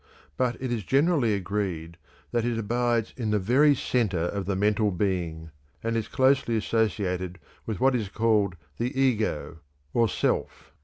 [0.35, 1.95] But it is generally agreed
[2.31, 5.51] that it abides in the very center of the mental being,
[5.83, 9.59] and is closely associated with what is called the ego,
[9.93, 10.73] or self.